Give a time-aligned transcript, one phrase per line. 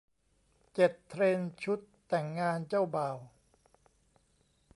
[0.73, 3.17] เจ็ด เทรนด์ชุดแต่งงานเจ้าบ่าว